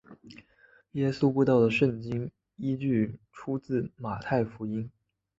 [0.93, 4.89] 耶稣步道的圣经依据出自马太福音。